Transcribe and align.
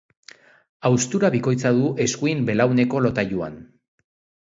Haustura 0.89 1.31
bikoitza 1.35 1.73
du 1.81 1.93
eskuin 2.07 2.43
belauneko 2.51 3.07
lotailuan. 3.09 3.65